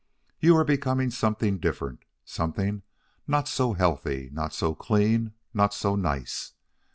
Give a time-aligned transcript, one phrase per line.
[0.39, 2.81] You are becoming something different, something
[3.27, 6.53] not so healthy, not so clean, not so nice.